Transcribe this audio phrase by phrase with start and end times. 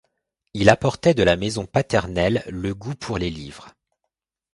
[0.55, 3.69] Il apportait de la maison paternelle le goût pour les livres.